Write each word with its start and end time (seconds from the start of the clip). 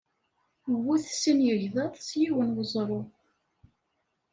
Wet 0.85 1.05
sin 1.21 1.39
yegḍaḍ 1.47 1.93
s 2.07 2.09
yiwen 2.21 2.55
weẓru. 2.55 3.01